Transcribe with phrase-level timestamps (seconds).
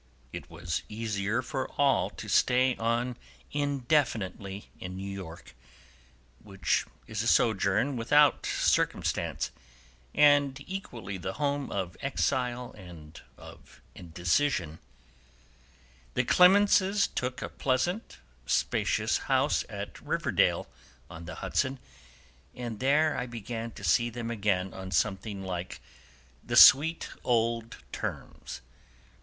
[0.33, 3.17] It was easier for all to stay on
[3.51, 5.55] indefinitely in New York,
[6.41, 9.51] which is a sojourn without circumstance,
[10.15, 14.79] and equally the home of exile and of indecision.
[16.15, 20.67] The Clemenses took a pleasant, spacious house at Riverdale,
[21.11, 21.77] on the Hudson,
[22.55, 25.79] and there I began to see them again on something like
[26.43, 28.61] the sweet old terms.